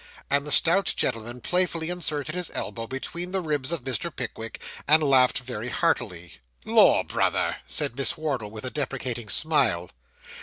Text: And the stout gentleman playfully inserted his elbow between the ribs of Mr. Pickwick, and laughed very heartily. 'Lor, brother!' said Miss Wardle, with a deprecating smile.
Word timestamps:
And 0.31 0.47
the 0.47 0.51
stout 0.51 0.95
gentleman 0.97 1.41
playfully 1.41 1.91
inserted 1.91 2.33
his 2.33 2.49
elbow 2.55 2.87
between 2.87 3.31
the 3.33 3.39
ribs 3.39 3.71
of 3.71 3.83
Mr. 3.83 4.09
Pickwick, 4.09 4.59
and 4.87 5.03
laughed 5.03 5.37
very 5.37 5.69
heartily. 5.69 6.39
'Lor, 6.65 7.03
brother!' 7.03 7.57
said 7.67 7.95
Miss 7.95 8.17
Wardle, 8.17 8.49
with 8.49 8.65
a 8.65 8.71
deprecating 8.71 9.29
smile. 9.29 9.91